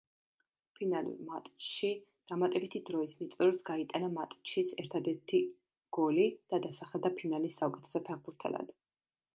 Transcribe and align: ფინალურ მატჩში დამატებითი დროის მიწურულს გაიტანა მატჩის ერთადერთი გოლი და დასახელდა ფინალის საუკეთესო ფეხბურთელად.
ფინალურ 0.77 1.19
მატჩში 1.25 1.91
დამატებითი 2.31 2.81
დროის 2.87 3.13
მიწურულს 3.19 3.61
გაიტანა 3.69 4.09
მატჩის 4.17 4.73
ერთადერთი 4.85 5.43
გოლი 6.01 6.27
და 6.55 6.63
დასახელდა 6.67 7.15
ფინალის 7.23 7.61
საუკეთესო 7.61 8.05
ფეხბურთელად. 8.11 8.77